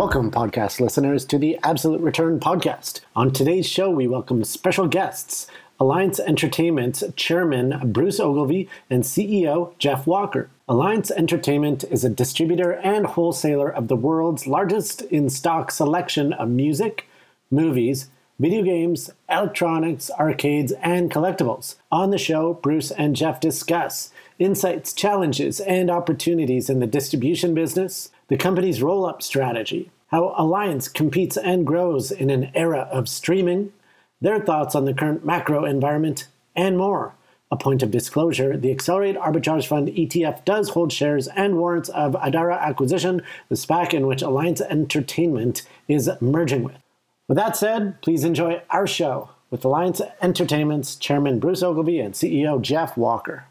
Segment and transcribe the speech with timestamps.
[0.00, 3.00] Welcome, podcast listeners, to the Absolute Return podcast.
[3.14, 5.46] On today's show, we welcome special guests
[5.78, 10.48] Alliance Entertainment's chairman, Bruce Ogilvie, and CEO, Jeff Walker.
[10.66, 16.48] Alliance Entertainment is a distributor and wholesaler of the world's largest in stock selection of
[16.48, 17.06] music,
[17.50, 21.74] movies, video games, electronics, arcades, and collectibles.
[21.92, 28.10] On the show, Bruce and Jeff discuss insights, challenges, and opportunities in the distribution business
[28.30, 33.72] the company's roll up strategy, how Alliance competes and grows in an era of streaming,
[34.20, 37.14] their thoughts on the current macro environment, and more.
[37.52, 42.12] A point of disclosure the Accelerate Arbitrage Fund ETF does hold shares and warrants of
[42.12, 46.78] Adara Acquisition, the SPAC in which Alliance Entertainment is merging with.
[47.26, 52.60] With that said, please enjoy our show with Alliance Entertainment's Chairman Bruce Ogilvie and CEO
[52.60, 53.44] Jeff Walker.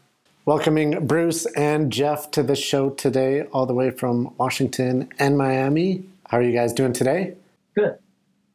[0.46, 6.04] Welcoming Bruce and Jeff to the show today, all the way from Washington and Miami.
[6.30, 7.34] How are you guys doing today?
[7.74, 7.98] Good.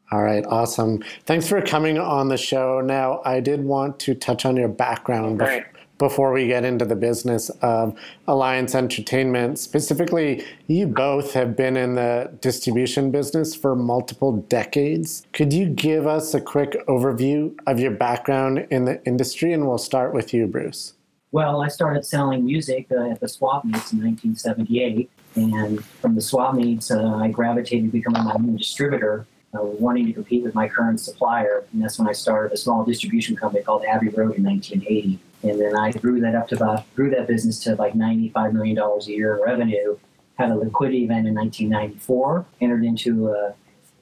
[0.09, 1.03] All right, awesome.
[1.25, 2.79] Thanks for coming on the show.
[2.79, 5.65] Now, I did want to touch on your background bef-
[5.97, 9.59] before we get into the business of Alliance Entertainment.
[9.59, 15.27] Specifically, you both have been in the distribution business for multiple decades.
[15.33, 19.51] Could you give us a quick overview of your background in the industry?
[19.51, 20.93] And we'll start with you, Bruce.
[21.33, 25.09] Well, I started selling music uh, at the swap meets in 1978.
[25.35, 30.05] And from the swap meets, uh, I gravitated to becoming my own distributor, uh, wanting
[30.07, 31.65] to compete with my current supplier.
[31.73, 35.19] And that's when I started a small distribution company called Abbey Road in 1980.
[35.43, 38.77] And then I grew that up to about, grew that business to like $95 million
[38.77, 39.97] a year in revenue.
[40.35, 43.53] Had a liquidity event in 1994, entered into a,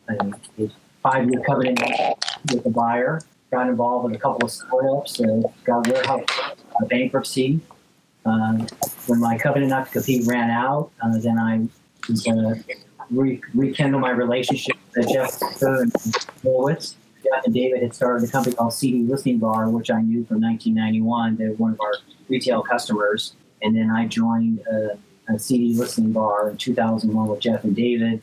[0.10, 0.70] a, a
[1.04, 1.80] five year covenant
[2.52, 3.22] with the buyer,
[3.52, 6.26] got involved with a couple of startups, uh, got Wherehouse
[6.90, 7.60] bankruptcy.
[8.26, 8.66] Uh,
[9.08, 11.68] when my covenant not to compete ran out, uh, then I
[12.10, 12.64] was going to
[13.12, 15.94] re- rekindle my relationship with Jeff and
[16.42, 16.96] Horowitz.
[17.24, 20.42] Jeff and David had started a company called CD Listening Bar, which I knew from
[20.42, 21.36] 1991.
[21.38, 21.94] They were one of our
[22.30, 23.34] retail customers.
[23.62, 24.98] And then I joined a,
[25.34, 28.22] a CD Listening Bar in 2001 with Jeff and David.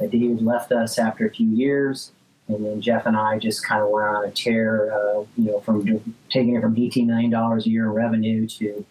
[0.00, 2.12] Uh, David left us after a few years
[2.48, 5.60] and then Jeff and I just kind of went on a tear, uh, you know,
[5.60, 5.84] from
[6.30, 8.82] taking it from $18 million a year in revenue to uh,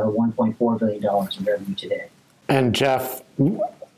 [0.00, 2.06] $1.4 billion in revenue today.
[2.48, 3.22] And Jeff,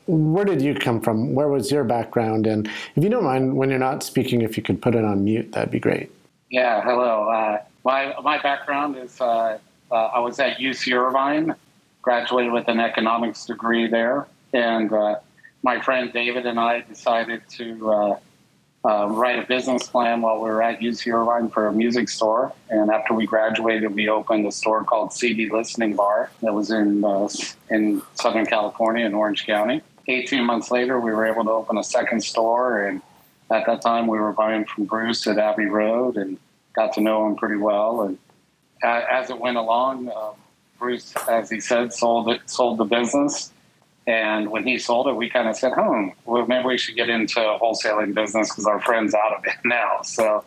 [0.06, 1.34] where did you come from?
[1.34, 2.47] Where was your background?
[2.47, 5.25] And if you don't mind, when you're not speaking, if you could put it on
[5.25, 6.10] mute, that'd be great.
[6.50, 7.28] Yeah, hello.
[7.28, 9.59] Uh, my, my background is uh,
[9.91, 11.54] uh, I was at UC Irvine,
[12.03, 14.27] graduated with an economics degree there.
[14.53, 15.16] And uh,
[15.62, 18.19] my friend David and I decided to
[18.84, 22.53] uh, write a business plan while we were at UC Irvine for a music store.
[22.69, 27.03] And after we graduated, we opened a store called CD Listening Bar that was in
[27.03, 27.28] uh,
[27.71, 29.83] in Southern California in Orange County.
[30.06, 32.84] 18 months later, we were able to open a second store.
[32.84, 33.00] And
[33.50, 36.39] at that time, we were buying from Bruce at Abbey Road and
[36.75, 38.03] got to know him pretty well.
[38.03, 38.19] And
[38.83, 40.33] as it went along, uh,
[40.78, 43.53] Bruce, as he said, sold it, sold the business
[44.06, 47.09] and when he sold it, we kind of said, "Hmm, well, maybe we should get
[47.09, 50.44] into wholesaling business because our friend's out of it now." So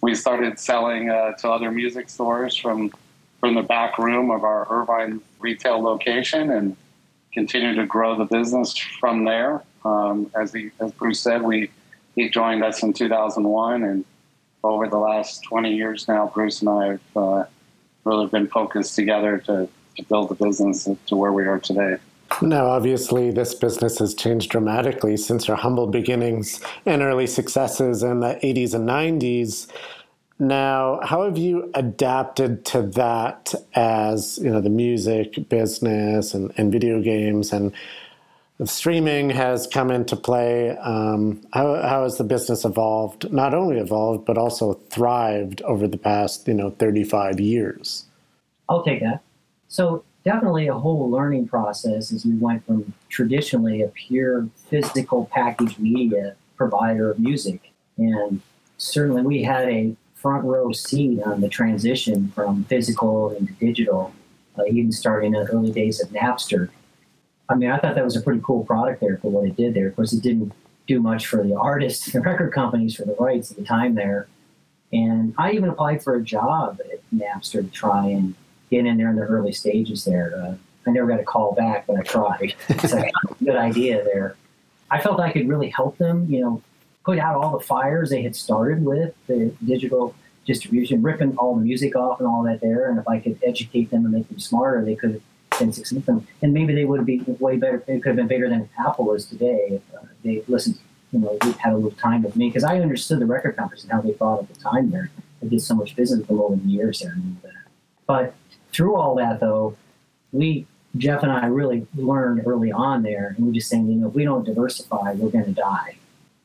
[0.00, 2.92] we started selling uh, to other music stores from
[3.40, 6.76] from the back room of our Irvine retail location, and
[7.32, 9.62] continued to grow the business from there.
[9.84, 11.70] Um, as he, as Bruce said, we
[12.16, 14.04] he joined us in 2001, and
[14.64, 17.44] over the last 20 years now, Bruce and I have uh,
[18.04, 21.98] really been focused together to, to build the business to where we are today.
[22.42, 28.20] Now, obviously, this business has changed dramatically since your humble beginnings and early successes in
[28.20, 29.68] the 80s and 90s.
[30.38, 36.70] Now, how have you adapted to that as you know the music business and, and
[36.70, 37.72] video games and
[38.64, 40.76] streaming has come into play?
[40.76, 43.32] Um, how, how has the business evolved?
[43.32, 48.04] Not only evolved, but also thrived over the past you know 35 years.
[48.68, 49.22] I'll take that.
[49.68, 55.78] So definitely a whole learning process as we went from traditionally a pure physical package
[55.78, 57.72] media provider of music.
[57.96, 58.40] And
[58.76, 64.12] certainly we had a front row seat on the transition from physical into digital,
[64.58, 66.70] uh, even starting in the early days of Napster.
[67.48, 69.74] I mean, I thought that was a pretty cool product there for what it did
[69.74, 69.86] there.
[69.86, 70.52] Of course, it didn't
[70.88, 74.26] do much for the artists and record companies for the rights at the time there.
[74.92, 78.34] And I even applied for a job at Napster to try and
[78.70, 80.34] get in there in the early stages there.
[80.36, 80.54] Uh,
[80.86, 82.54] I never got a call back, but I tried.
[82.68, 84.36] It's like a good idea there.
[84.90, 86.62] I felt I could really help them, you know,
[87.04, 90.14] put out all the fires they had started with the digital
[90.44, 92.88] distribution, ripping all the music off and all that there.
[92.88, 96.24] And if I could educate them and make them smarter, they could have been successful.
[96.40, 97.82] And maybe they would be way better.
[97.86, 100.78] It could have been bigger than Apple is today if uh, they listened,
[101.12, 103.92] you know, had a little time with me because I understood the record companies and
[103.92, 105.10] how they thought at the time there.
[105.42, 107.16] I did so much business over the years there.
[108.06, 108.34] But
[108.76, 109.74] through all that, though,
[110.32, 110.66] we
[110.98, 114.14] Jeff and I really learned early on there, and we just saying, you know, if
[114.14, 115.96] we don't diversify, we're going to die.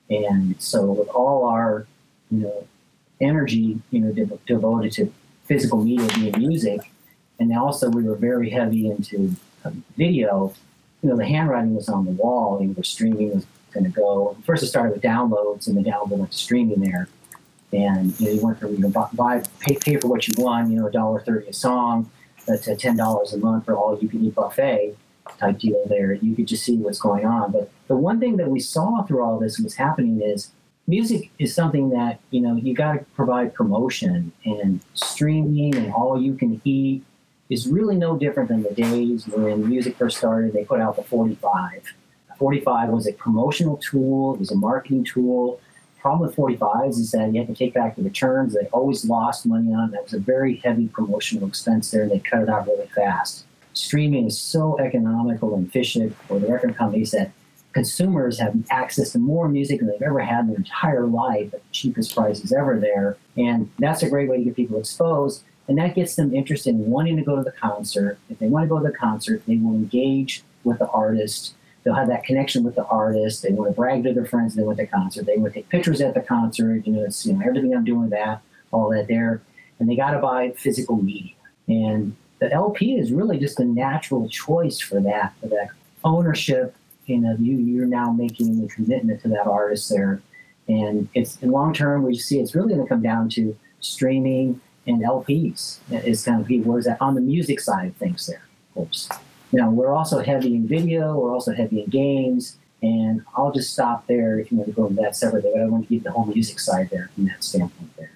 [0.09, 1.85] And so, with all our,
[2.29, 2.67] you know,
[3.19, 5.13] energy, you know, de- devoted to
[5.45, 6.91] physical media being music,
[7.39, 9.35] and also we were very heavy into
[9.65, 10.53] um, video.
[11.01, 12.59] You know, the handwriting was on the wall.
[12.61, 14.37] You know, the streaming was going to go.
[14.45, 17.09] First, it started with downloads, and the download went to streaming there.
[17.73, 20.69] And you know, you went from you know, buy, pay, pay for what you want.
[20.69, 22.09] You know, a dollar thirty a song
[22.47, 24.95] that's a ten dollars a month for all you can eat buffet
[25.37, 26.13] type deal there.
[26.13, 27.51] You could just see what's going on.
[27.51, 30.51] But the one thing that we saw through all this was happening is
[30.87, 36.21] music is something that you know you got to provide promotion and streaming and all
[36.21, 37.03] you can eat
[37.49, 40.53] is really no different than the days when music first started.
[40.53, 41.93] They put out the 45.
[42.37, 44.33] 45 was a promotional tool.
[44.33, 45.59] It was a marketing tool
[46.01, 48.53] problem with 45s is that you have to take back the returns.
[48.53, 49.91] They always lost money on.
[49.91, 53.45] That was a very heavy promotional expense there, and they cut it out really fast.
[53.73, 57.31] Streaming is so economical and efficient for the record companies that
[57.73, 61.63] consumers have access to more music than they've ever had in their entire life at
[61.63, 63.17] the cheapest prices ever there.
[63.37, 65.43] And that's a great way to get people exposed.
[65.67, 68.17] And that gets them interested in wanting to go to the concert.
[68.29, 71.53] If they want to go to the concert, they will engage with the artist
[71.83, 73.43] they'll have that connection with the artist.
[73.43, 75.25] They want to brag to their friends they went to concert.
[75.25, 76.85] They want to take pictures at the concert.
[76.85, 78.41] You know, it's you know everything I'm doing that,
[78.71, 79.41] all that there,
[79.79, 81.33] and they got to buy physical media.
[81.67, 85.69] And the LP is really just a natural choice for that, for that
[86.03, 86.75] ownership.
[87.05, 90.21] You know, you you're now making a commitment to that artist there,
[90.67, 94.61] and it's in long term we see it's really going to come down to streaming
[94.87, 96.65] and LPs is kind of.
[96.65, 98.43] Where's that on the music side of things there,
[98.73, 99.09] course
[99.51, 103.73] you know, we're also heavy in video, we're also heavy in games, and I'll just
[103.73, 105.51] stop there if you want to go into that separately.
[105.53, 108.10] But I want to keep the whole music side there from that standpoint there.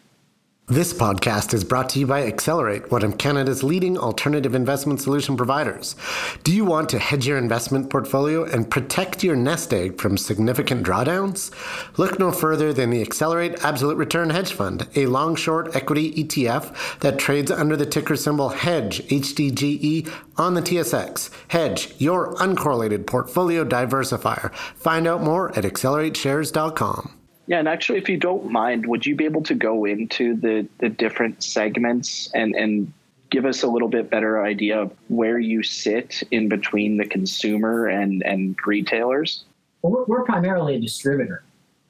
[0.67, 5.37] This podcast is brought to you by Accelerate, one of Canada's leading alternative investment solution
[5.37, 5.95] providers.
[6.41, 10.83] Do you want to hedge your investment portfolio and protect your nest egg from significant
[10.83, 11.51] drawdowns?
[11.99, 16.99] Look no further than the Accelerate Absolute Return Hedge Fund, a long short equity ETF
[17.01, 21.29] that trades under the ticker symbol HEDGE, HDGE, on the TSX.
[21.49, 24.51] Hedge, your uncorrelated portfolio diversifier.
[24.73, 27.11] Find out more at accelerateshares.com.
[27.47, 30.67] Yeah, and actually, if you don't mind, would you be able to go into the
[30.79, 32.91] the different segments and and
[33.29, 37.87] give us a little bit better idea of where you sit in between the consumer
[37.87, 39.45] and and retailers?
[39.81, 41.43] Well, we're, we're primarily a distributor.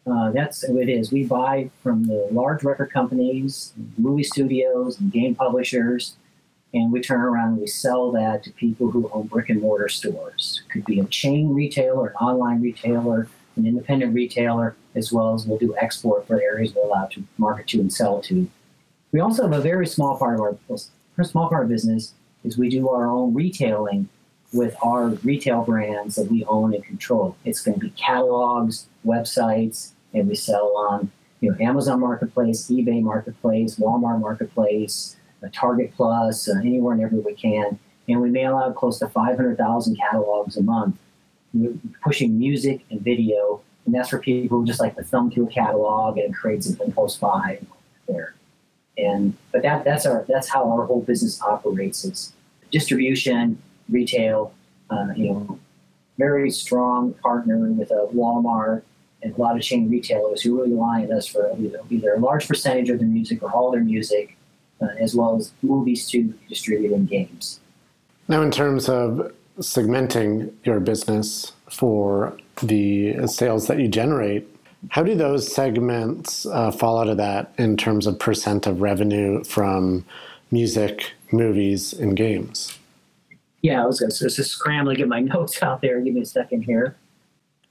[0.06, 1.12] Uh, that's who it is.
[1.12, 6.16] We buy from the large record companies, movie studios, and game publishers,
[6.74, 9.90] and we turn around and we sell that to people who own brick and mortar
[9.90, 10.62] stores.
[10.66, 15.46] It could be a chain retailer, an online retailer, an independent retailer, as well as
[15.46, 18.50] we'll do export for areas we're allowed to market to and sell to.
[19.12, 20.80] We also have a very small part of
[21.18, 24.09] our small part of business is we do our own retailing
[24.54, 27.35] with our retail brands that we own and control.
[27.45, 33.02] It's going to be catalogs, websites, and we sell on you know Amazon Marketplace, eBay
[33.02, 37.80] Marketplace, Walmart Marketplace, uh, Target Plus, uh, anywhere and everywhere we can.
[38.07, 40.97] And we mail out close to 500,000 catalogs a month,
[42.04, 45.52] pushing music and video and that's for people who just like to thumb through a
[45.52, 47.59] catalog and create some impulse buy
[48.07, 48.33] there.
[48.97, 52.33] And but that that's our that's how our whole business operates is
[52.71, 54.54] distribution, retail,
[54.90, 55.59] uh, you know,
[56.18, 58.81] very strong partner with a Walmart
[59.21, 62.19] and a lot of chain retailers who really rely on us for either, either a
[62.19, 64.38] large percentage of their music or all their music,
[64.81, 67.59] uh, as well as movies to distribute in games.
[68.28, 74.47] Now, in terms of segmenting your business for the sales that you generate.
[74.90, 79.44] How do those segments uh, fall out of that in terms of percent of revenue
[79.44, 80.06] from
[80.52, 82.78] music, movies, and games?
[83.62, 86.00] Yeah, I was, I was just scramble to get my notes out there.
[86.02, 86.95] Give me a second here.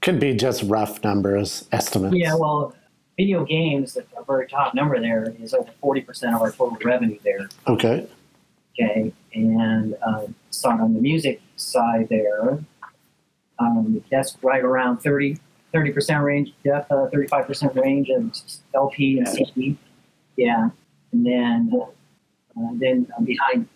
[0.01, 2.17] Could be just rough numbers, estimates.
[2.17, 2.75] Yeah, well,
[3.17, 7.49] video games, the very top number there is over 40% of our total revenue there.
[7.69, 8.07] Okay.
[8.79, 12.59] Okay, and uh, so on the music side there,
[13.59, 15.39] um, that's right around 30
[15.75, 18.33] 30% range, Jeff, uh, 35% range of
[18.75, 19.77] LP and CD.
[20.37, 20.69] Yeah.
[21.13, 21.71] And then,
[22.57, 23.69] uh, then behind,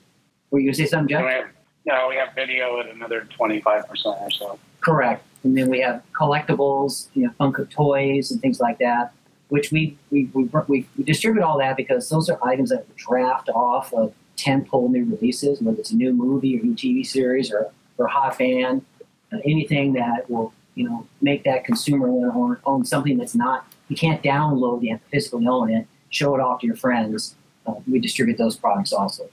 [0.51, 1.25] were you going to say something, Jeff?
[1.25, 1.47] We have,
[1.87, 4.59] no, we have video at another 25% or so.
[4.81, 5.25] Correct.
[5.43, 9.13] And then we have collectibles, you know, Funko toys and things like that,
[9.49, 13.49] which we, we, we, we, we distribute all that because those are items that draft
[13.49, 17.71] off of tentpole new releases, whether it's a new movie or new TV series or,
[17.99, 18.85] or a hot fan,
[19.33, 23.35] uh, anything that will, you know, make that consumer want to own, own something that's
[23.35, 27.35] not, you can't download the physically own it, show it off to your friends.
[27.67, 29.29] Uh, we distribute those products also.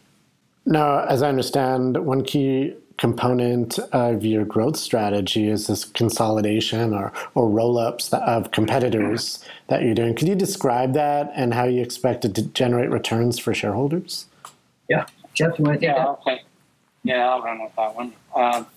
[0.65, 7.11] Now, as I understand, one key component of your growth strategy is this consolidation or,
[7.33, 10.15] or roll ups of competitors that you're doing.
[10.15, 14.27] Could you describe that and how you expect it to generate returns for shareholders?
[14.89, 15.05] Yeah.
[15.33, 16.07] Jeff, you want to take yeah, that?
[16.07, 16.39] I'll
[17.03, 18.13] yeah, I'll run with that one.
[18.35, 18.67] Um,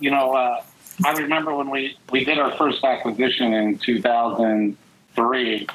[0.00, 0.62] you know, uh,
[1.04, 5.66] I remember when we, we did our first acquisition in 2003,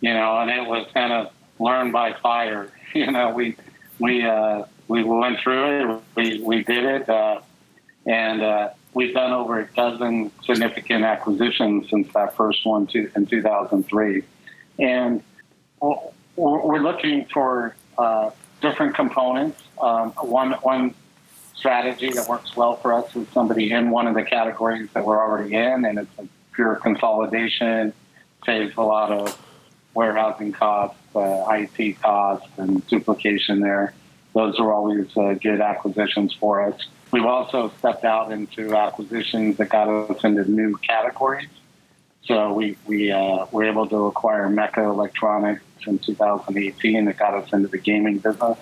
[0.00, 2.70] you know, and it was kind of learn by fire.
[2.94, 3.54] You know, we,
[3.98, 6.02] we, uh, we went through it.
[6.14, 7.40] We we did it, uh,
[8.06, 13.26] and uh, we've done over a dozen significant acquisitions since that first one to, in
[13.26, 14.22] 2003.
[14.78, 15.22] And
[16.36, 18.30] we're looking for uh,
[18.68, 19.60] different components.
[19.80, 20.94] Um, one one
[21.54, 25.18] strategy that works well for us is somebody in one of the categories that we're
[25.18, 27.92] already in, and it's a pure consolidation,
[28.44, 29.38] saves a lot of
[29.94, 33.94] warehousing costs, uh, IT costs, and duplication there
[34.36, 36.78] those are always uh, good acquisitions for us.
[37.10, 41.48] We've also stepped out into acquisitions that got us into new categories.
[42.26, 47.52] So we, we uh, were able to acquire Mecca Electronics in 2018 that got us
[47.52, 48.58] into the gaming business.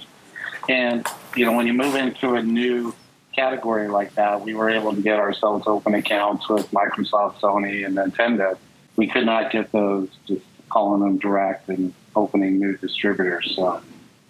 [0.68, 1.06] And,
[1.36, 2.94] you know, when you move into a new
[3.34, 7.96] category like that, we were able to get ourselves open accounts with Microsoft, Sony, and
[7.96, 8.56] Nintendo.
[8.96, 13.54] We could not get those just calling them direct and opening new distributors.
[13.56, 13.80] So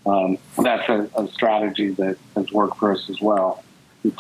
[0.07, 3.63] um, that's a, a, strategy that has worked for us as well.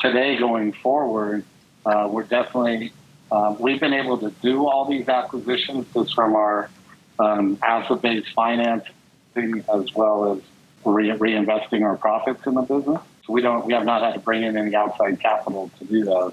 [0.00, 1.44] Today, going forward,
[1.84, 2.92] uh, we're definitely
[3.34, 6.70] um, we've been able to do all these acquisitions just from our
[7.18, 10.40] um, asset-based financing as well as
[10.84, 13.00] re- reinvesting our profits in the business.
[13.26, 16.04] So we don't we have not had to bring in any outside capital to do
[16.04, 16.32] those,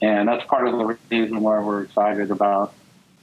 [0.00, 2.72] and that's part of the reason why we're excited about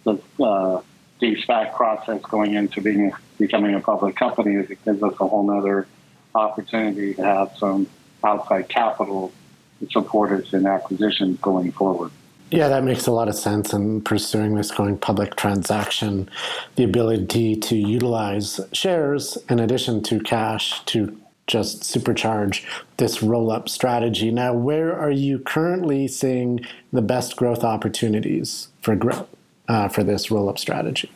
[0.03, 0.81] the uh,
[1.19, 5.49] de-SPAC process going into being becoming a public company is it gives us a whole
[5.51, 5.87] other
[6.33, 7.87] opportunity to have some
[8.25, 9.31] outside capital
[9.79, 12.11] to support us in acquisitions going forward.
[12.51, 16.29] Yeah, that makes a lot of sense in pursuing this going public transaction.
[16.75, 22.65] The ability to utilize shares in addition to cash to just supercharge
[22.97, 24.31] this roll up strategy.
[24.31, 29.27] Now, where are you currently seeing the best growth opportunities for growth
[29.67, 31.11] uh, for this roll up strategy?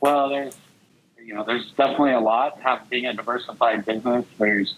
[0.00, 0.56] Well, there's
[1.30, 2.58] you know, there's definitely a lot.
[2.88, 4.74] Being a diversified business, there's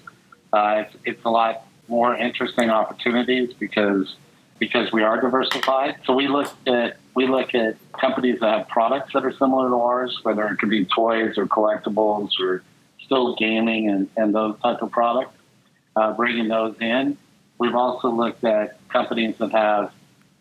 [0.53, 4.17] uh, it's, it's a lot more interesting opportunities because
[4.59, 5.97] because we are diversified.
[6.05, 9.77] So we look at we look at companies that have products that are similar to
[9.77, 12.63] ours, whether it could be toys or collectibles or
[13.05, 15.35] still gaming and, and those type of products,
[15.97, 17.19] uh, bringing those in.
[17.59, 19.93] We've also looked at companies that have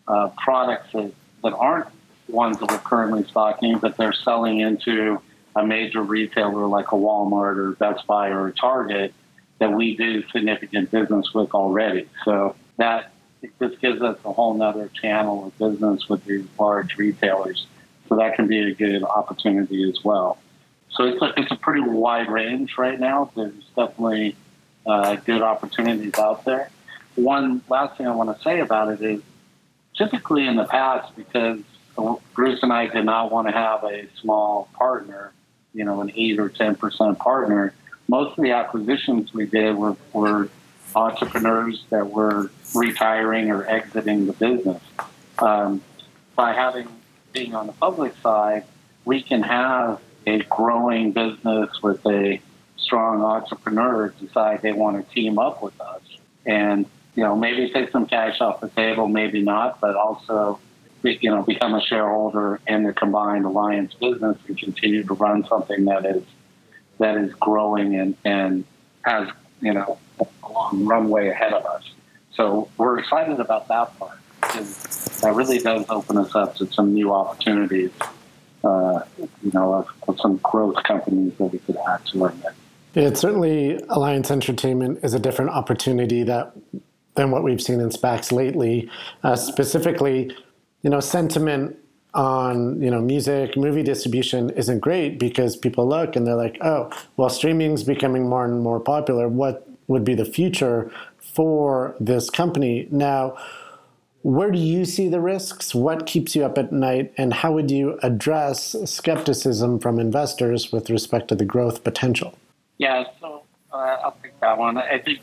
[0.08, 1.88] uh, products that, that aren't
[2.28, 5.20] ones that we're currently stocking, but they're selling into
[5.54, 9.12] a major retailer like a Walmart or Best Buy or Target
[9.58, 12.08] that we do significant business with already.
[12.24, 13.11] So that
[13.58, 17.66] this gives us a whole nother channel of business with these large retailers.
[18.08, 20.38] So that can be a good opportunity as well.
[20.90, 23.30] So it's a, it's a pretty wide range right now.
[23.34, 24.36] There's definitely
[24.86, 26.70] uh, good opportunities out there.
[27.14, 29.22] One last thing I want to say about it is
[29.96, 31.60] typically in the past, because
[32.34, 35.32] Bruce and I did not want to have a small partner,
[35.74, 37.74] you know, an eight or 10% partner,
[38.08, 40.48] most of the acquisitions we did were, were
[40.96, 44.82] entrepreneurs that were retiring or exiting the business.
[45.38, 45.82] Um,
[46.36, 46.88] by having
[47.32, 48.64] being on the public side,
[49.04, 52.40] we can have a growing business with a
[52.76, 56.02] strong entrepreneur decide they want to team up with us
[56.44, 56.84] and
[57.14, 60.58] you know maybe take some cash off the table maybe not but also
[61.04, 65.84] you know, become a shareholder in the combined alliance business and continue to run something
[65.86, 66.22] that is
[66.98, 68.64] that is growing and, and
[69.02, 69.28] has
[69.62, 71.90] you know a long runway ahead of us.
[72.34, 74.18] So we're excited about that part.
[74.40, 77.92] Because that really does open us up to some new opportunities.
[78.64, 82.54] Uh, you know, of, of, some growth companies that we could add to our mix.
[82.94, 86.52] Yeah, certainly Alliance Entertainment is a different opportunity that
[87.14, 88.88] than what we've seen in SPACs lately.
[89.24, 90.34] Uh, specifically,
[90.82, 91.76] you know, sentiment
[92.14, 96.90] on you know music movie distribution isn't great because people look and they're like oh
[97.16, 99.28] well streaming's becoming more and more popular.
[99.28, 102.86] What would be the future for this company?
[102.90, 103.36] Now
[104.22, 105.74] where do you see the risks?
[105.74, 107.12] What keeps you up at night?
[107.16, 112.38] And how would you address skepticism from investors with respect to the growth potential?
[112.78, 113.42] Yeah so
[113.72, 114.76] uh, i'll take that one.
[114.76, 115.20] I think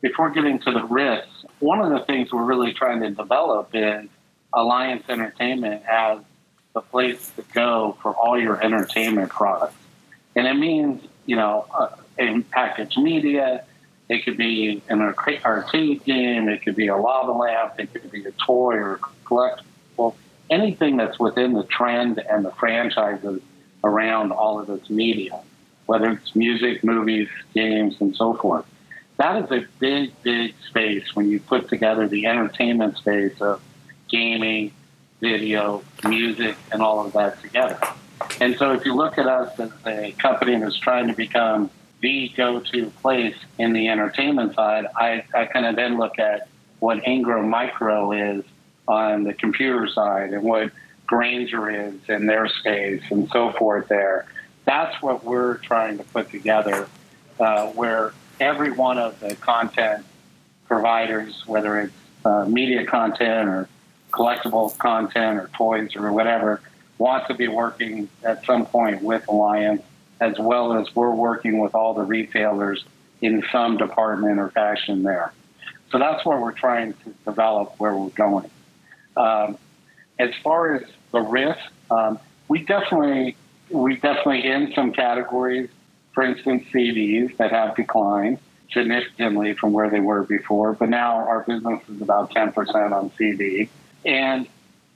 [0.00, 4.08] before getting to the risks one of the things we're really trying to develop is
[4.52, 6.18] alliance entertainment as
[6.74, 9.74] the place to go for all your entertainment products.
[10.34, 11.88] And it means, you know, uh,
[12.18, 13.64] in packaged media,
[14.08, 18.24] it could be an arcade game, it could be a lava lamp, it could be
[18.24, 20.14] a toy or collectible,
[20.50, 23.40] anything that's within the trend and the franchises
[23.84, 25.40] around all of this media,
[25.86, 28.66] whether it's music, movies, games, and so forth.
[29.18, 33.60] That is a big, big space when you put together the entertainment space of
[34.08, 34.72] gaming,
[35.22, 37.78] video, music, and all of that together.
[38.40, 42.28] And so if you look at us as a company that's trying to become the
[42.36, 46.48] go-to place in the entertainment side, I, I kind of then look at
[46.80, 48.44] what Ingram Micro is
[48.88, 50.72] on the computer side and what
[51.06, 54.26] Grainger is in their space and so forth there.
[54.64, 56.88] That's what we're trying to put together,
[57.38, 60.04] uh, where every one of the content
[60.66, 61.92] providers, whether it's
[62.24, 63.68] uh, media content or
[64.12, 66.60] collectible content or toys or whatever
[66.98, 69.82] want to be working at some point with Alliance,
[70.20, 72.84] as well as we're working with all the retailers
[73.20, 75.32] in some department or fashion there.
[75.90, 78.50] So that's where we're trying to develop where we're going.
[79.16, 79.58] Um,
[80.18, 83.36] as far as the risk, um, we definitely
[83.68, 85.70] we definitely in some categories,
[86.12, 88.38] for instance, CDs that have declined
[88.72, 93.68] significantly from where they were before, but now our business is about 10% on CD.
[94.04, 94.46] And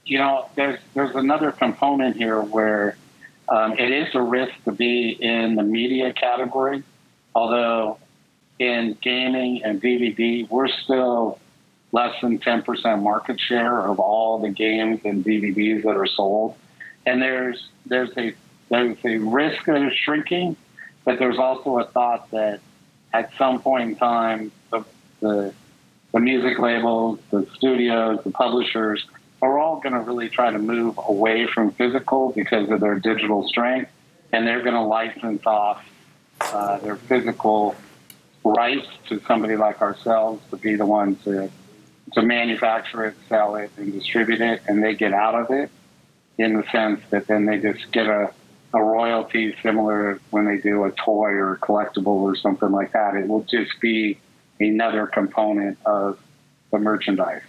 [0.05, 2.97] you know, there's there's another component here where
[3.49, 6.83] um, it is a risk to be in the media category,
[7.35, 7.97] although
[8.59, 11.39] in gaming and DVD, we're still
[11.91, 16.55] less than 10% market share of all the games and DVDs that are sold.
[17.05, 18.33] And there's there's a
[18.69, 20.57] there's a risk of shrinking,
[21.05, 22.59] but there's also a thought that
[23.13, 24.83] at some point in time, the,
[25.21, 25.53] the
[26.17, 29.05] the music labels, the studios, the publishers
[29.39, 33.47] are all going to really try to move away from physical because of their digital
[33.47, 33.91] strength,
[34.33, 35.85] and they're going to license off
[36.41, 37.75] uh, their physical
[38.43, 41.51] rights to somebody like ourselves to be the ones to
[42.13, 45.69] to manufacture it, sell it, and distribute it, and they get out of it
[46.39, 48.31] in the sense that then they just get a,
[48.73, 53.13] a royalty similar when they do a toy or a collectible or something like that.
[53.13, 54.17] It will just be
[54.59, 56.19] another component of
[56.71, 57.41] the merchandise.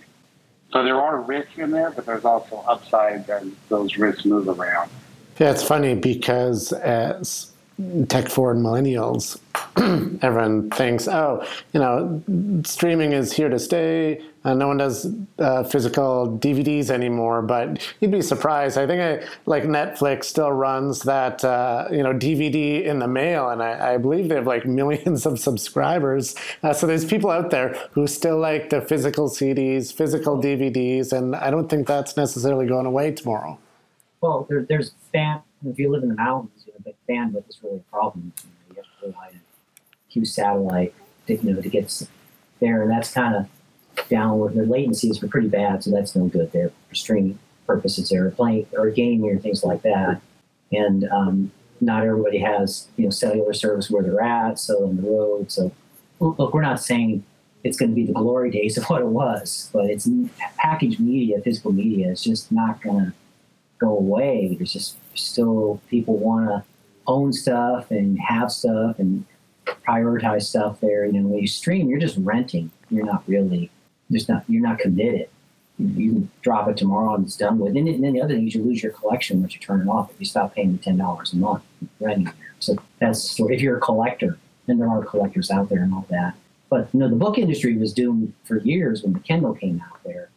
[0.73, 4.90] So there are risks in there, but there's also upside as those risks move around.
[5.38, 7.51] Yeah, it's funny because as
[8.09, 9.38] tech forward millennials,
[10.23, 12.23] everyone thinks, oh, you know,
[12.64, 14.23] streaming is here to stay.
[14.44, 18.79] Uh, no one does uh, physical DVDs anymore, but you'd be surprised.
[18.79, 23.48] I think I, like Netflix still runs that uh, you know DVD in the mail,
[23.51, 26.37] and I, I, believe they have like millions of subscribers.
[26.62, 31.35] Uh, so there's people out there who still like the physical CDs, physical DVDs, and
[31.35, 33.59] I don't think that's necessarily going away tomorrow.
[34.20, 35.40] Well, there, there's fan.
[35.66, 38.33] If you live in the mountains, you know, bandwidth is really a problem.
[38.37, 39.40] You, know, you have to rely on
[40.09, 40.94] Hughes satellite,
[41.27, 42.03] you know, to get
[42.61, 43.48] there, and that's kind of
[44.08, 44.54] downward.
[44.54, 48.08] The latencies were pretty bad, so that's no good there for streaming purposes.
[48.08, 50.20] There, playing or gaming or things like that,
[50.72, 55.02] and um, not everybody has you know cellular service where they're at, so on the
[55.02, 55.50] road.
[55.50, 55.72] So
[56.20, 57.24] look, we're not saying
[57.64, 60.08] it's going to be the glory days of what it was, but it's
[60.56, 62.11] packaged media, physical media.
[62.11, 63.12] It's just not going to
[63.78, 64.54] go away.
[64.56, 66.64] There's just still people want to
[67.06, 69.24] own stuff and have stuff and
[69.66, 71.06] prioritize stuff there.
[71.06, 72.70] You know, when you stream, you're just renting.
[72.90, 73.70] You're not really,
[74.11, 75.29] not, you're not committed.
[75.79, 77.77] You, drop it tomorrow and it's done with.
[77.77, 80.11] And, then the other thing is you lose your collection once you turn it off.
[80.11, 81.62] If you stop paying the ten dollars a month
[82.01, 82.33] renting.
[82.59, 83.38] So that's.
[83.38, 86.35] If you're a collector, and there are collectors out there and all that.
[86.68, 90.03] But you know, the book industry was doomed for years when the Kindle came out
[90.05, 90.31] there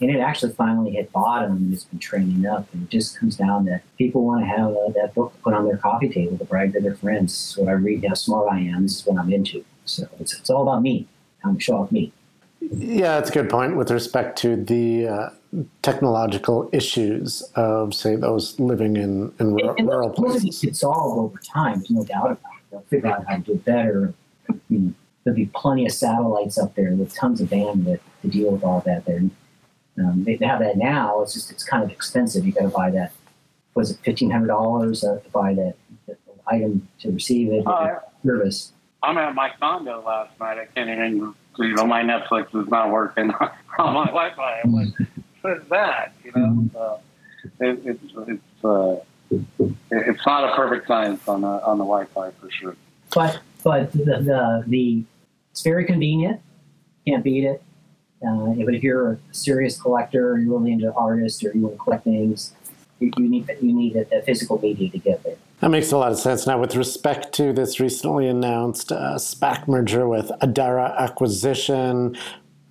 [0.00, 2.66] and it actually finally hit bottom and it's been training up.
[2.72, 5.66] And it just comes down that people want to have uh, that book put on
[5.66, 7.32] their coffee table to brag to their friends.
[7.32, 8.82] This is what I read, how smart I am.
[8.82, 9.64] This is what I'm into.
[9.84, 11.06] So it's, it's all about me.
[11.44, 12.12] I'm show off me.
[12.72, 15.30] Yeah, that's a good point with respect to the uh,
[15.82, 20.64] technological issues of, say, those living in, in rural, and rural places.
[20.64, 21.78] It's solved over time.
[21.78, 22.70] There's no doubt about it.
[22.70, 24.14] They'll figure out how to do it better.
[24.68, 28.50] You know, there'll be plenty of satellites up there with tons of bandwidth to deal
[28.50, 29.22] with all that there
[29.98, 31.22] Um, they have that now.
[31.22, 32.44] It's just it's kind of expensive.
[32.44, 33.12] You got to buy that.
[33.74, 35.74] Was it fifteen hundred dollars uh, to buy that,
[36.06, 37.66] that, item to receive it?
[37.66, 38.72] Uh, service.
[39.02, 40.58] I'm at my condo last night.
[40.58, 41.34] I can't even.
[41.58, 43.30] You know, my Netflix is not working
[43.78, 44.60] on my Wi-Fi.
[44.64, 44.88] I'm like,
[45.40, 46.12] what is that?
[46.24, 46.96] You know, uh,
[47.60, 48.96] it, it's it's uh,
[49.90, 52.76] it's not a perfect science on the on the Wi-Fi for sure.
[53.14, 55.04] But but the the, the
[55.50, 56.40] it's very convenient.
[57.06, 57.62] Can't beat it.
[58.26, 61.78] Uh, but if you're a serious collector, you're really into artists, or you want to
[61.78, 62.54] collect things,
[62.98, 65.36] you, you need you need a, a, physical media to get there.
[65.64, 66.46] That makes a lot of sense.
[66.46, 72.18] Now, with respect to this recently announced uh, SPAC merger with Adara Acquisition,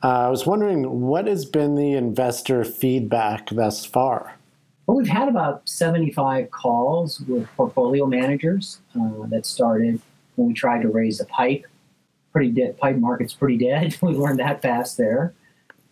[0.04, 4.36] uh, I was wondering what has been the investor feedback thus far.
[4.86, 10.00] Well, we've had about 75 calls with portfolio managers uh, that started
[10.36, 11.66] when we tried to raise a pipe.
[12.32, 13.98] Pretty dead, pipe market's pretty dead.
[14.04, 15.34] we learned that fast there.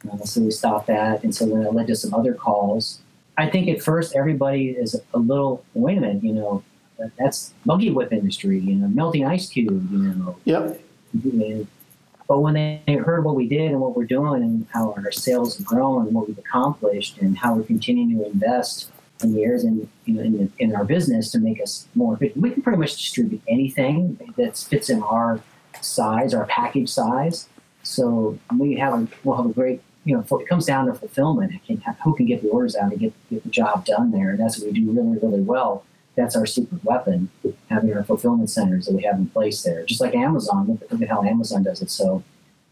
[0.08, 1.24] Uh, so we stopped that.
[1.24, 3.02] And so then it led to some other calls.
[3.40, 6.64] I think at first everybody is a little, wait a minute, you know,
[7.18, 10.38] that's buggy whip industry, you know, melting ice cube, you know.
[10.46, 10.82] Yep.
[12.28, 15.58] But when they heard what we did and what we're doing and how our sales
[15.58, 18.90] have grown and what we've accomplished and how we're continuing to invest
[19.22, 22.42] in years in you know in, the, in our business to make us more efficient,
[22.42, 25.42] we can pretty much distribute anything that fits in our
[25.82, 27.50] size, our package size.
[27.84, 31.52] So we have a we'll have a great you know it comes down to fulfillment.
[31.66, 34.32] Can, who can get the orders out and get, get the job done there?
[34.32, 35.84] And that's what we do really really well
[36.15, 37.30] that's our secret weapon,
[37.69, 39.86] having our fulfillment centers that we have in place there.
[39.86, 41.89] Just like Amazon, look at how Amazon does it.
[41.89, 42.24] So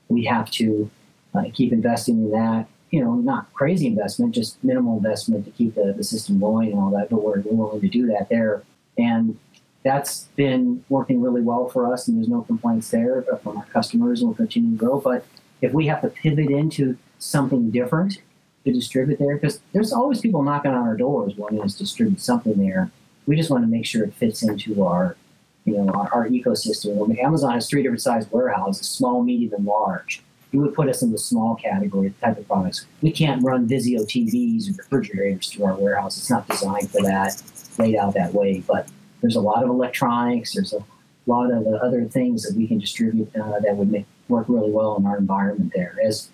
[0.09, 0.89] we have to
[1.33, 2.67] uh, keep investing in that.
[2.91, 6.79] You know, not crazy investment, just minimal investment to keep the, the system going and
[6.79, 8.63] all that, but we're, willing to do that there.
[8.97, 9.37] And
[9.83, 14.21] that's been working really well for us, and there's no complaints there from our customers,
[14.21, 14.99] and we'll continue to grow.
[14.99, 15.23] But
[15.61, 18.23] if we have to pivot into something different
[18.65, 22.19] to distribute there, because there's always people knocking on our doors wanting us to distribute
[22.19, 22.89] something there
[23.29, 25.15] we just want to make sure it fits into our,
[25.63, 26.95] you know, our, our ecosystem.
[26.95, 30.23] When Amazon has three different size warehouses, small, medium, and large.
[30.51, 32.87] It would put us in the small category type of products.
[33.03, 36.17] We can't run Vizio TVs or refrigerators through our warehouse.
[36.17, 37.39] It's not designed for that,
[37.77, 38.63] laid out that way.
[38.67, 38.89] But
[39.21, 40.55] there's a lot of electronics.
[40.55, 40.83] There's a
[41.27, 44.97] lot of other things that we can distribute uh, that would make, work really well
[44.97, 45.95] in our environment there.
[46.03, 46.29] As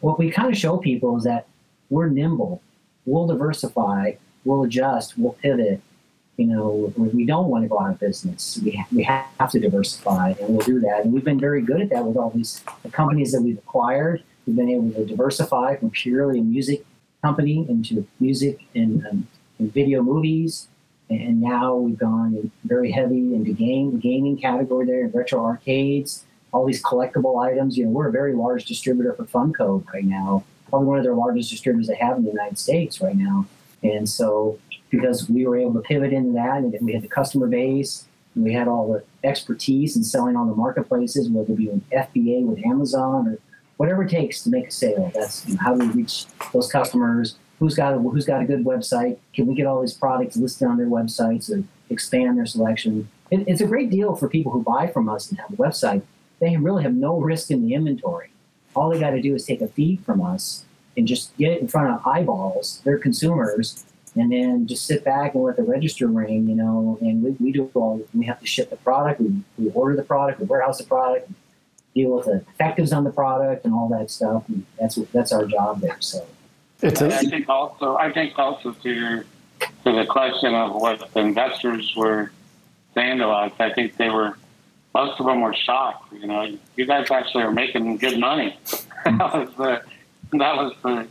[0.00, 1.46] what we kind of show people is that
[1.90, 2.62] we're nimble.
[3.04, 4.12] We'll diversify.
[4.46, 5.18] We'll adjust.
[5.18, 5.82] We'll pivot
[6.38, 8.60] you know, we don't want to go out of business.
[8.62, 11.04] We, we have to diversify, and we'll do that.
[11.04, 14.22] And we've been very good at that with all these the companies that we've acquired.
[14.46, 16.86] We've been able to diversify from purely a music
[17.22, 19.26] company into music and, um,
[19.58, 20.68] and video movies.
[21.10, 26.82] And now we've gone very heavy into game gaming category there, retro arcades, all these
[26.82, 27.76] collectible items.
[27.76, 31.14] You know, we're a very large distributor for Funko right now, probably one of their
[31.14, 33.46] largest distributors they have in the United States right now.
[33.82, 34.58] And so
[34.90, 38.44] because we were able to pivot into that and we had the customer base and
[38.44, 42.44] we had all the expertise in selling on the marketplaces, whether it be an FBA
[42.44, 43.38] with Amazon or
[43.76, 45.10] whatever it takes to make a sale.
[45.14, 47.36] That's you know, how do we reach those customers?
[47.58, 49.18] Who's got a, who's got a good website?
[49.34, 53.08] Can we get all these products listed on their websites and expand their selection?
[53.30, 56.02] It, it's a great deal for people who buy from us and have a website.
[56.40, 58.30] They really have no risk in the inventory.
[58.76, 60.64] All they got to do is take a feed from us
[60.96, 63.84] and just get it in front of eyeballs, their consumers,
[64.18, 67.52] and then just sit back and let the register ring, you know, and we, we
[67.52, 70.78] do all, we have to ship the product, we, we order the product, we warehouse
[70.78, 71.30] the product,
[71.94, 74.44] deal with the effectives on the product and all that stuff.
[74.48, 75.96] And that's, that's our job there.
[76.00, 76.26] So
[76.82, 79.24] it's a- I think also, I think also to, to
[79.84, 82.30] the question of what the investors were
[82.94, 84.36] saying to us, I think they were,
[84.94, 86.12] most of them were shocked.
[86.12, 88.56] You know, you guys actually are making good money.
[89.04, 89.82] that was the,
[90.38, 91.06] that was the,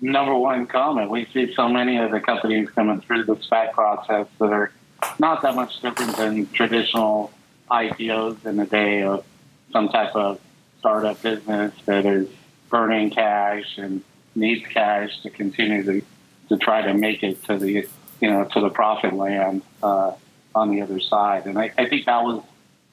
[0.00, 1.10] number one comment.
[1.10, 4.72] We see so many of the companies coming through the SPAC process that are
[5.18, 7.32] not that much different than traditional
[7.70, 9.24] IPOs in the day of
[9.72, 10.40] some type of
[10.78, 12.28] startup business that is
[12.70, 14.02] burning cash and
[14.34, 16.02] needs cash to continue to,
[16.48, 17.86] to try to make it to the
[18.20, 20.12] you know to the profit land uh,
[20.54, 21.46] on the other side.
[21.46, 22.42] And I, I think that was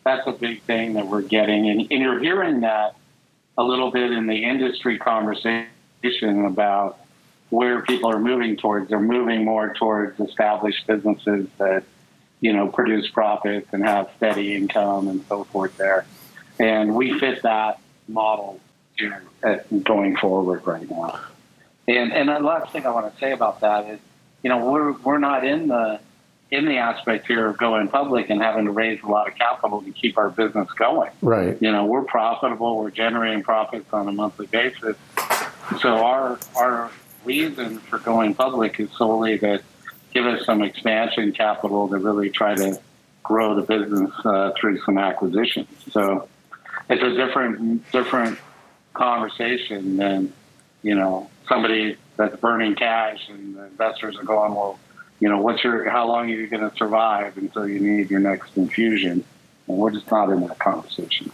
[0.03, 2.95] that's a big thing that we're getting, and, and you're hearing that
[3.57, 5.67] a little bit in the industry conversation
[6.45, 6.99] about
[7.49, 8.89] where people are moving towards.
[8.89, 11.83] They're moving more towards established businesses that,
[12.41, 16.05] you know, produce profits and have steady income and so forth there.
[16.59, 18.59] And we fit that model
[18.95, 19.23] here
[19.83, 21.19] going forward right now.
[21.87, 23.99] And and the last thing I want to say about that is,
[24.43, 25.99] you know, we're we're not in the
[26.51, 29.81] in the aspect here of going public and having to raise a lot of capital
[29.81, 31.11] to keep our business going.
[31.21, 31.57] Right.
[31.61, 32.77] You know, we're profitable.
[32.77, 34.95] We're generating profits on a monthly basis.
[35.81, 36.91] So our our
[37.23, 39.61] reason for going public is solely to
[40.13, 42.79] give us some expansion capital to really try to
[43.23, 45.67] grow the business uh, through some acquisitions.
[45.91, 46.27] So
[46.89, 48.37] it's a different different
[48.93, 50.33] conversation than
[50.83, 54.79] you know somebody that's burning cash and the investors are going, well,
[55.19, 58.19] you know, what's your how long are you going to survive until you need your
[58.19, 59.23] next infusion?
[59.67, 61.31] And we're just not in that conversation.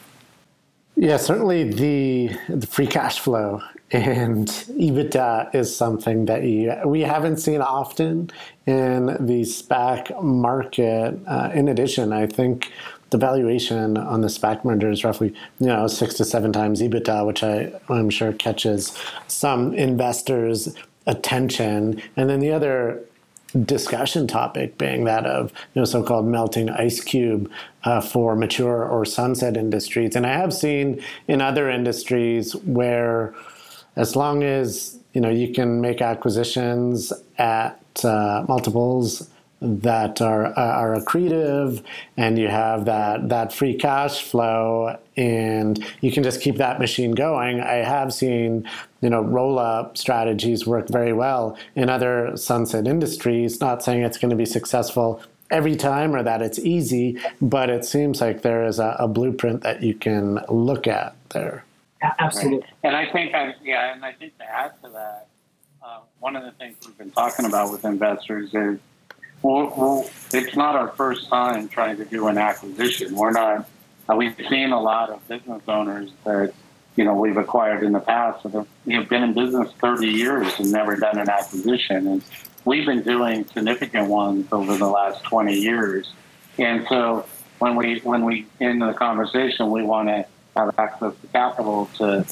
[1.02, 7.38] Yeah, certainly the the free cash flow and EBITDA is something that you, we haven't
[7.38, 8.30] seen often
[8.68, 11.20] in the SPAC market.
[11.26, 12.72] Uh, in addition, I think
[13.10, 17.26] the valuation on the SPAC merger is roughly you know six to seven times EBITDA,
[17.26, 18.96] which I, I'm sure catches
[19.28, 20.76] some investors'
[21.08, 22.00] attention.
[22.16, 23.04] And then the other
[23.66, 27.52] discussion topic being that of you know so-called melting ice cube
[27.84, 30.16] uh, for mature or sunset industries.
[30.16, 33.34] And i have seen in other industries where
[33.96, 39.30] as long as you know you can make acquisitions at uh, multiples
[39.62, 41.84] that are are accretive
[42.18, 47.12] and you have that that free cash flow and you can just keep that machine
[47.12, 48.68] going i have seen
[49.02, 54.18] you know roll up strategies work very well in other sunset industries not saying it's
[54.18, 58.66] going to be successful every time or that it's easy but it seems like there
[58.66, 61.64] is a, a blueprint that you can look at there
[62.20, 62.60] Absolutely.
[62.60, 62.70] Right.
[62.84, 65.28] And I think, I, yeah, and I think to add to that,
[65.84, 68.80] uh, one of the things we've been talking about with investors is,
[69.42, 73.16] well, well, it's not our first time trying to do an acquisition.
[73.16, 73.68] We're not.
[74.10, 76.54] Uh, we've seen a lot of business owners that
[76.96, 80.96] you know we've acquired in the past know, been in business 30 years and never
[80.96, 82.24] done an acquisition, and
[82.66, 86.12] we've been doing significant ones over the last 20 years.
[86.58, 87.26] And so
[87.60, 90.26] when we when we in the conversation, we want to
[90.56, 92.26] have access to capital to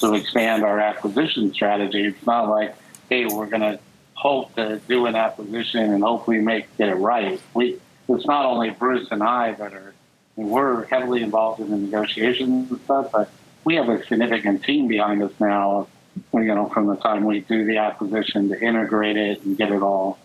[0.00, 2.06] to expand our acquisition strategy.
[2.06, 2.74] It's not like,
[3.08, 3.78] hey, we're going to
[4.14, 7.40] hope to do an acquisition and hopefully make it right.
[7.54, 9.94] We it's not only Bruce and I that are
[10.36, 13.30] we're heavily involved in the negotiations and stuff, but
[13.64, 15.88] we have a significant team behind us now.
[16.32, 19.80] You know, from the time we do the acquisition to integrate it and get it
[19.80, 20.18] all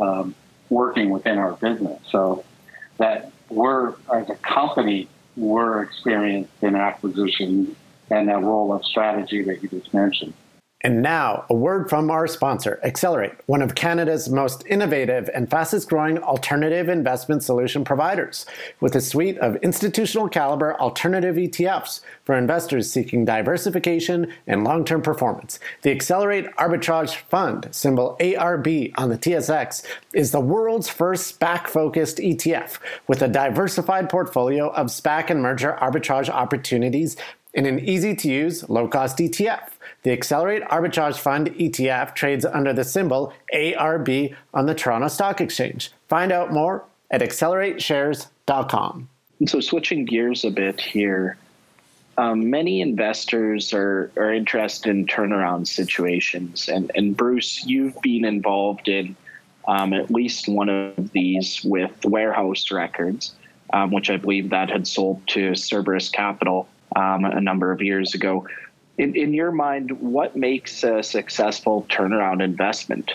[0.00, 0.34] um,
[0.68, 2.00] working within our business.
[2.10, 2.44] So
[2.98, 7.76] that we're as a company we're experienced in acquisition
[8.10, 10.34] and that role of strategy that you just mentioned.
[10.82, 15.88] And now, a word from our sponsor, Accelerate, one of Canada's most innovative and fastest
[15.88, 18.46] growing alternative investment solution providers,
[18.78, 25.02] with a suite of institutional caliber alternative ETFs for investors seeking diversification and long term
[25.02, 25.58] performance.
[25.82, 32.18] The Accelerate Arbitrage Fund, symbol ARB on the TSX, is the world's first SPAC focused
[32.18, 37.16] ETF with a diversified portfolio of SPAC and merger arbitrage opportunities
[37.54, 39.70] in an easy to use, low cost ETF.
[40.02, 45.90] The Accelerate Arbitrage Fund ETF trades under the symbol ARB on the Toronto Stock Exchange.
[46.08, 49.08] Find out more at accelerateshares.com.
[49.46, 51.36] So, switching gears a bit here,
[52.16, 56.68] um, many investors are, are interested in turnaround situations.
[56.68, 59.14] And, and Bruce, you've been involved in
[59.68, 63.34] um, at least one of these with Wherehouse Records,
[63.72, 68.14] um, which I believe that had sold to Cerberus Capital um, a number of years
[68.14, 68.46] ago.
[68.98, 73.12] In, in your mind, what makes a successful turnaround investment?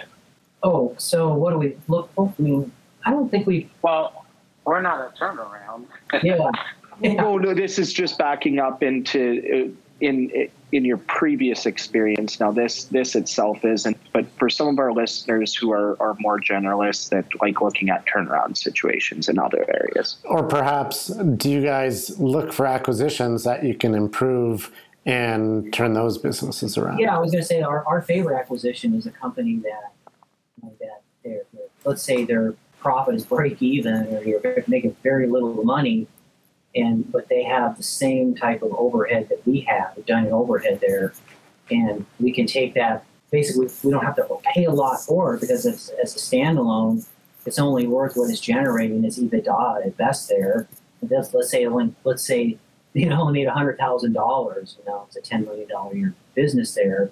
[0.64, 2.34] Oh, so what do we look for?
[2.40, 2.72] I mean,
[3.06, 3.70] I don't think we.
[3.82, 4.26] Well,
[4.66, 5.86] we're not a turnaround.
[6.24, 6.38] yeah.
[6.38, 6.52] yeah.
[7.20, 12.40] Oh no, this is just backing up into uh, in in your previous experience.
[12.40, 16.40] Now, this this itself isn't, but for some of our listeners who are are more
[16.40, 22.20] generalists that like looking at turnaround situations in other areas, or perhaps do you guys
[22.20, 24.72] look for acquisitions that you can improve
[25.06, 27.00] and turn those businesses around.
[27.00, 29.92] Yeah, I was going to say our, our favorite acquisition is a company that
[30.80, 35.64] that they're, they're, let's say their profit is break even or you're making very little
[35.64, 36.08] money,
[36.76, 40.32] and but they have the same type of overhead that we have, We've done an
[40.32, 41.14] overhead there,
[41.70, 43.06] and we can take that.
[43.32, 47.04] Basically, we don't have to pay a lot for it because it's, as a standalone,
[47.48, 50.68] it's only worth what it's generating as EBITDA at best there.
[51.02, 51.68] let's say
[52.04, 52.58] let's say
[52.94, 54.78] you know, made hundred thousand dollars.
[54.80, 57.12] You know, it's a ten million dollar year business there,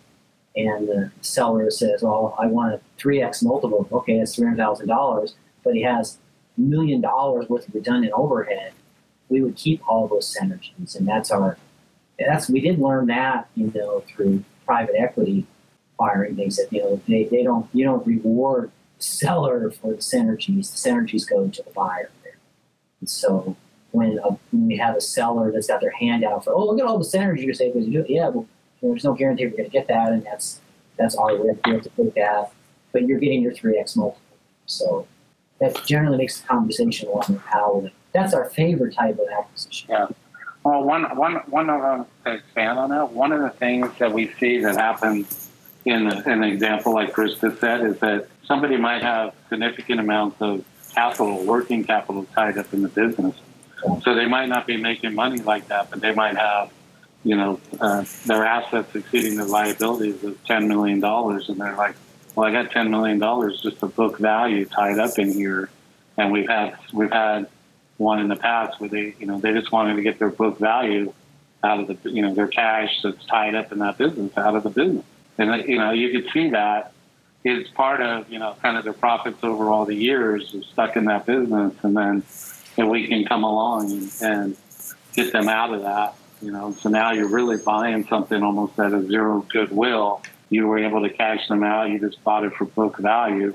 [0.55, 4.57] and the seller says, "Well, I want a three x multiple." Okay, that's three hundred
[4.57, 6.17] thousand dollars, but he has
[6.57, 8.73] million dollars worth of redundant overhead.
[9.29, 11.57] We would keep all those synergies, and that's our.
[12.19, 15.47] That's we did learn that you know through private equity
[15.93, 19.97] acquiring things that you know they, they don't you don't reward the seller for the
[19.97, 20.71] synergies.
[20.71, 22.11] The synergies go to the buyer
[23.01, 23.57] and so
[23.91, 26.79] when, a, when we have a seller that's got their hand out for, oh, look
[26.79, 27.91] at all the synergy you're saving.
[28.07, 28.47] Yeah, well,
[28.81, 30.59] there's no guarantee we're going to get that, and that's
[30.97, 31.65] That's risk.
[31.65, 32.51] We have to take that,
[32.91, 34.21] but you're getting your three x multiple.
[34.65, 35.07] So
[35.59, 37.89] that generally makes the conversation a lot more palatable.
[38.13, 39.89] That's our favorite type of acquisition.
[39.89, 40.07] Yeah.
[40.63, 44.11] Well, one, one, one of them, to expand on that, one of the things that
[44.13, 45.49] we see that happens
[45.85, 50.39] in, in an example like Chris just said is that somebody might have significant amounts
[50.39, 53.35] of capital, working capital tied up in the business.
[54.03, 56.71] So they might not be making money like that, but they might have,
[57.23, 61.03] you know, uh, their assets exceeding their liabilities of $10 million.
[61.03, 61.95] And they're like,
[62.35, 63.19] well, I got $10 million
[63.61, 65.69] just a book value tied up in here.
[66.17, 67.47] And we've had, we've had
[67.97, 70.57] one in the past where they, you know, they just wanted to get their book
[70.59, 71.13] value
[71.63, 74.63] out of the, you know, their cash that's tied up in that business out of
[74.63, 75.05] the business.
[75.37, 76.93] And, you know, you could see that
[77.43, 81.05] is part of, you know, kind of their profits over all the years stuck in
[81.05, 81.73] that business.
[81.83, 82.23] And then
[82.77, 84.55] and we can come along and,
[85.13, 86.73] get them out of that, you know.
[86.79, 90.21] So now you're really buying something almost at a zero goodwill.
[90.49, 91.89] You were able to cash them out.
[91.89, 93.53] You just bought it for book value.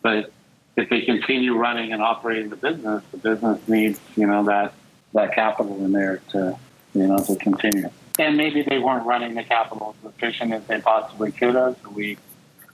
[0.00, 0.32] But
[0.76, 4.72] if they continue running and operating the business, the business needs, you know, that
[5.12, 6.58] that capital in there to,
[6.94, 7.90] you know, to continue.
[8.18, 11.76] And maybe they weren't running the capital as efficient as they possibly could have.
[11.82, 12.16] So we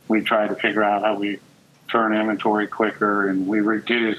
[0.07, 1.39] we try to figure out how we
[1.91, 4.19] turn inventory quicker and we reduce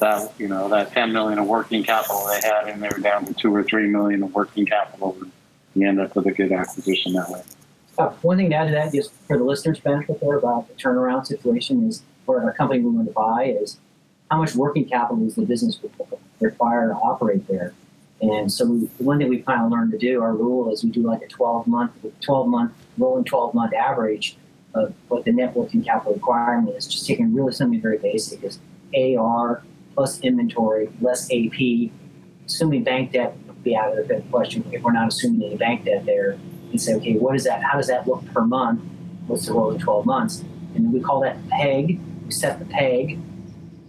[0.00, 3.34] that you know that 10 million of working capital they had in there down to
[3.34, 5.32] two or three million of working capital and
[5.74, 7.42] you end up with a good acquisition that way.
[7.98, 10.74] Uh, one thing to add to that, just for the listeners' benefit there about the
[10.74, 13.78] turnaround situation is for a company we want to buy is
[14.30, 15.78] how much working capital does the business
[16.40, 17.74] require to operate there?
[18.22, 20.90] And so we, one thing we kind of learned to do, our rule is we
[20.90, 24.36] do like a 12 month, 12 month, rolling 12 month average
[24.74, 26.86] of what the net working capital requirement is.
[26.86, 28.60] Just taking really something very basic is
[28.94, 29.62] AR
[29.94, 31.90] plus inventory less AP,
[32.46, 35.84] assuming bank debt would be out of the question if we're not assuming any bank
[35.84, 36.38] debt there.
[36.70, 37.64] And say, okay, what is that?
[37.64, 38.80] How does that look per month?
[39.26, 40.44] What's the rolling 12 months?
[40.74, 42.00] And we call that peg.
[42.24, 43.18] We set the peg,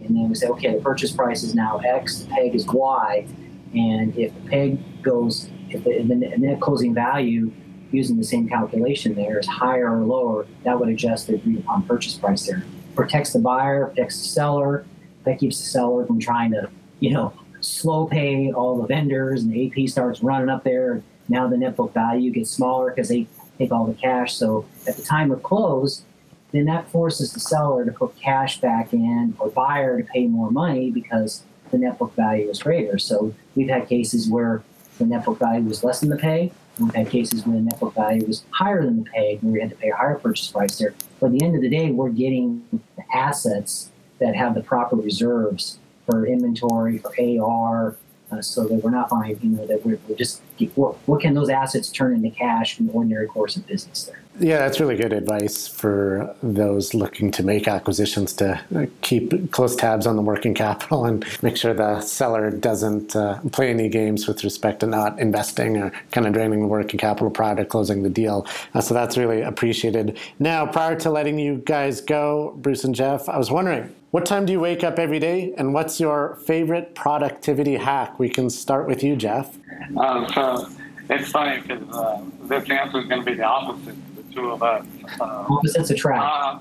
[0.04, 3.28] and then we say, okay, the purchase price is now X, the peg is Y,
[3.74, 7.52] and if the peg goes, if the, the net closing value
[7.92, 11.84] using the same calculation there is higher or lower, that would adjust the agreed upon
[11.84, 12.64] purchase price there.
[12.96, 14.86] Protects the buyer, protects the seller,
[15.24, 19.52] that keeps the seller from trying to, you know, slow peg all the vendors and
[19.52, 21.02] the AP starts running up there.
[21.30, 24.36] Now the net book value gets smaller because they take all the cash.
[24.36, 26.04] So at the time of close,
[26.52, 30.52] then that forces the seller to put cash back in or buyer to peg more
[30.52, 32.98] money because the net book value is greater.
[33.00, 34.64] So we've had cases where
[34.98, 36.52] the net book value was less than the pay.
[36.80, 39.60] We've had cases where the net book value was higher than the pay, and we
[39.60, 40.94] had to pay a higher purchase price there.
[41.20, 44.96] But at the end of the day, we're getting the assets that have the proper
[44.96, 47.98] reserves for inventory, for AR,
[48.32, 50.42] uh, so that we're not buying, you know, that we're, we're just,
[50.76, 54.22] what, what, can those assets turn into cash in the ordinary course of business there?
[54.40, 59.76] Yeah, that's really good advice for those looking to make acquisitions to uh, keep close
[59.76, 64.28] tabs on the working capital and make sure the seller doesn't uh, play any games
[64.28, 68.04] with respect to not investing or kind of draining the working capital prior to closing
[68.04, 68.48] the deal.
[68.74, 70.18] Uh, so that's really appreciated.
[70.40, 74.46] Now, prior to letting you guys go, Bruce and Jeff, I was wondering, what time
[74.46, 78.20] do you wake up every day, and what's your favorite productivity hack?
[78.20, 79.58] We can start with you, Jeff.
[79.98, 80.70] Uh, so
[81.10, 84.52] it's funny because uh, this answer is going to be the opposite to the two
[84.52, 84.86] of us.
[85.20, 86.22] Uh, Opposites attract.
[86.22, 86.60] Uh,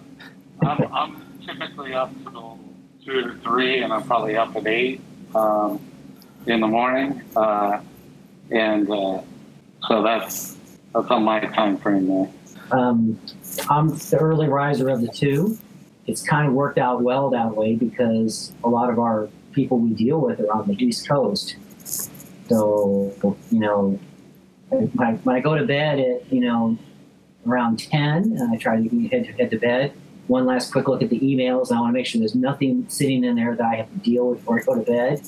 [0.66, 2.60] I'm, I'm, typically up till
[3.04, 5.00] two to three, and I'm probably up at eight
[5.34, 5.80] um,
[6.46, 7.80] in the morning, uh,
[8.50, 9.22] and uh,
[9.88, 10.56] so that's
[10.94, 12.30] that's on my time frame there.
[12.70, 13.18] Um,
[13.68, 15.58] I'm the early riser of the two
[16.06, 19.90] it's kind of worked out well that way because a lot of our people we
[19.90, 21.56] deal with are on the East Coast.
[22.48, 23.14] So,
[23.50, 23.98] you know,
[24.68, 26.76] when I, when I go to bed at, you know,
[27.46, 29.92] around 10, and I try to head to, head to bed,
[30.26, 31.72] one last quick look at the emails.
[31.72, 34.28] I want to make sure there's nothing sitting in there that I have to deal
[34.28, 35.20] with before I go to bed.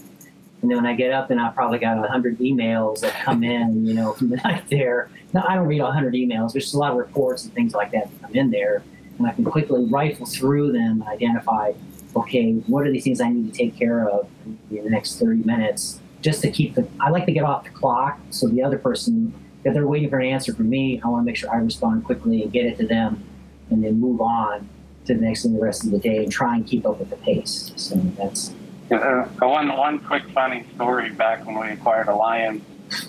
[0.63, 3.85] And then when I get up, then I've probably got 100 emails that come in,
[3.85, 5.11] you know, from the night there.
[5.33, 6.53] Now, I don't read 100 emails.
[6.53, 8.85] There's a lot of reports and things like that that come in there
[9.23, 11.73] and I can quickly rifle through them and identify,
[12.17, 14.29] okay, what are these things I need to take care of
[14.71, 17.71] in the next 30 minutes just to keep the, I like to get off the
[17.71, 19.33] clock so the other person,
[19.65, 22.05] if they're waiting for an answer from me, I want to make sure I respond
[22.05, 23.25] quickly and get it to them
[23.71, 24.69] and then move on
[25.07, 27.11] to the next thing the rest of the day and try and keep up with
[27.11, 27.73] the pace.
[27.77, 28.55] So that's.
[28.91, 32.63] Uh, one, one quick funny story back when we acquired Alliance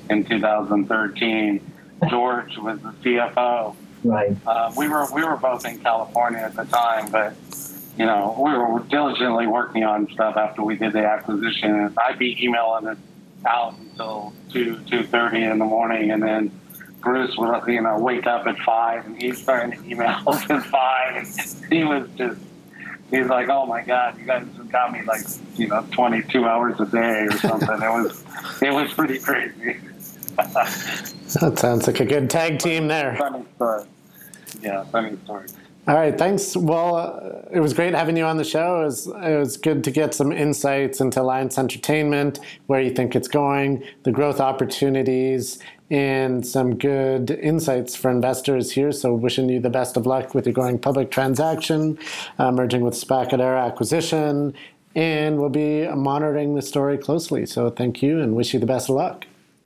[0.09, 1.71] in 2013,
[2.09, 4.35] George was the CFO Right.
[4.45, 7.33] Uh, we were we were both in California at the time, but
[7.97, 11.93] you know we were diligently working on stuff after we did the acquisition.
[11.97, 12.97] I'd be emailing it
[13.45, 16.51] out until two two thirty in the morning, and then
[17.03, 20.07] Bruce would, you know, wake up at five and he's starting to email
[20.49, 21.15] at five.
[21.17, 22.39] And he was just,
[23.11, 25.21] he's like, oh my God, you guys got me like,
[25.55, 27.81] you know, 22 hours a day or something.
[27.81, 28.23] it was,
[28.61, 29.79] it was pretty crazy.
[30.36, 33.15] that sounds like a good tag team there.
[33.17, 33.84] Funny story.
[34.61, 35.47] Yeah, funny story.
[35.86, 36.55] All right, thanks.
[36.55, 38.81] Well, uh, it was great having you on the show.
[38.81, 43.17] It was, it was good to get some insights into Alliance Entertainment, where you think
[43.17, 45.59] it's going, the growth opportunities,
[45.91, 48.93] and some good insights for investors here.
[48.93, 51.99] So, wishing you the best of luck with your going public transaction,
[52.39, 54.53] uh, merging with SPAC acquisition,
[54.95, 57.45] and we'll be monitoring the story closely.
[57.45, 59.25] So, thank you and wish you the best of luck.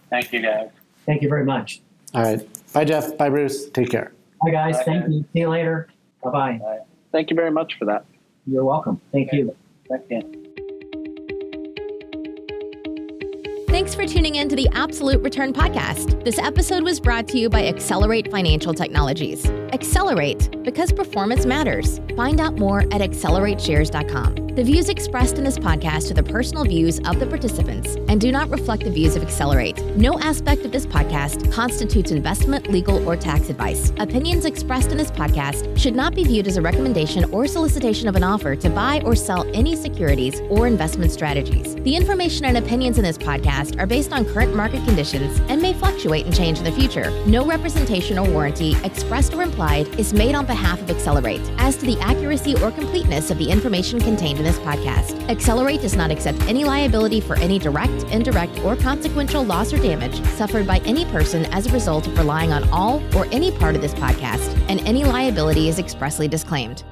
[0.10, 0.70] Thank you, guys.
[1.06, 1.82] Thank you very much.
[2.14, 2.74] All right.
[2.74, 3.18] Bye, Jeff.
[3.18, 3.70] Bye, Bruce.
[3.70, 4.14] Take care.
[4.44, 4.78] Bye, guys.
[4.78, 5.14] Bye, Thank guys.
[5.14, 5.26] you.
[5.34, 5.88] See you later.
[6.24, 6.80] Bye bye.
[7.12, 8.06] Thank you very much for that.
[8.46, 9.02] You're welcome.
[9.12, 9.38] Thank okay.
[9.38, 9.56] you.
[9.90, 10.44] Thank you.
[13.88, 16.22] Thanks for tuning in to the Absolute Return Podcast.
[16.26, 19.46] This episode was brought to you by Accelerate Financial Technologies.
[19.72, 22.02] Accelerate because performance matters.
[22.18, 24.48] Find out more at accelerateshares.com.
[24.58, 28.32] The views expressed in this podcast are the personal views of the participants and do
[28.32, 29.78] not reflect the views of Accelerate.
[29.96, 33.94] No aspect of this podcast constitutes investment, legal, or tax advice.
[34.00, 38.16] Opinions expressed in this podcast should not be viewed as a recommendation or solicitation of
[38.16, 41.76] an offer to buy or sell any securities or investment strategies.
[41.76, 45.74] The information and opinions in this podcast are based on current market conditions and may
[45.74, 47.12] fluctuate and change in the future.
[47.26, 51.86] No representation or warranty, expressed or implied, is made on behalf of Accelerate as to
[51.86, 55.30] the accuracy or completeness of the information contained in this podcast.
[55.30, 60.24] Accelerate does not accept any liability for any direct, indirect, or consequential loss or damage
[60.30, 63.82] suffered by any person as a result of relying on all or any part of
[63.82, 66.84] this podcast, and any liability is expressly disclaimed.